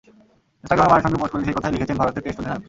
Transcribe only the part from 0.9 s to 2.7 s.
মায়ের সঙ্গে পোস্ট করে সেই কথাই লিখেছেন ভারতের টেস্ট অধিনায়ক।